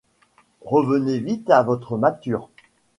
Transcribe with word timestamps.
Revenez 0.65 1.19
vite 1.19 1.51
à 1.51 1.61
votre 1.61 1.95
nature. 1.99 2.49